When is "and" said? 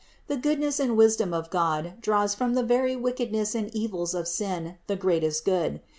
0.79-0.97, 3.53-3.69